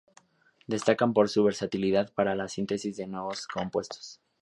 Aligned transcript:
Destacan 0.65 1.13
por 1.13 1.29
su 1.29 1.43
versatilidad 1.43 2.11
para 2.15 2.33
la 2.33 2.47
síntesis 2.47 2.97
de 2.97 3.05
nuevos 3.05 3.45
compuestos. 3.45 4.19